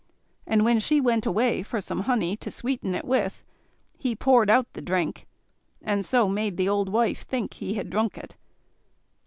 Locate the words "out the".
4.49-4.81